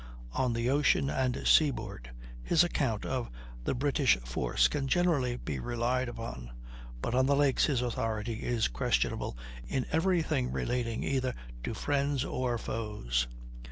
[0.31, 2.09] On the ocean and seaboard
[2.41, 3.29] his account of
[3.65, 6.49] the British force can generally be relied upon;
[7.03, 9.37] but on the lakes his authority is questionable
[9.67, 11.35] in every thing relating either
[11.65, 13.27] to friends or foes.